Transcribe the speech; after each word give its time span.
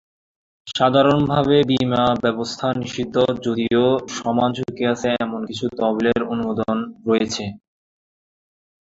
সাধারণভাবে 0.67 1.57
বীমা 1.69 2.03
ব্যবস্থাও 2.23 2.73
নিষিদ্ধ 2.81 3.15
যদিও 3.45 3.83
সমান 4.17 4.49
ঝুঁকি 4.57 4.83
আছে 4.93 5.09
এমন 5.19 5.41
কিছু 5.49 5.65
তহবিলের 5.77 6.21
অনুমোদন 6.31 6.75
রয়েছে। 7.07 7.43